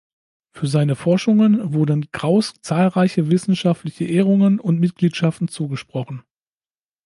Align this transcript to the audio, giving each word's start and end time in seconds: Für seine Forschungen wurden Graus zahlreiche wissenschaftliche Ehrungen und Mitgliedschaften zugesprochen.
Für 0.49 0.65
seine 0.65 0.95
Forschungen 0.95 1.73
wurden 1.75 2.07
Graus 2.11 2.55
zahlreiche 2.63 3.29
wissenschaftliche 3.29 4.05
Ehrungen 4.05 4.59
und 4.59 4.79
Mitgliedschaften 4.79 5.47
zugesprochen. 5.47 6.23